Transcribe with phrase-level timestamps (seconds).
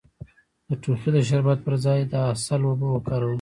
[0.67, 3.29] د ټوخي د شربت پر ځای د عسل اوبه وکاروئ